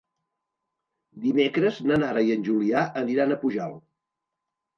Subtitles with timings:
[1.25, 3.81] Dimecres na Nara i en Julià aniran a Pujalt.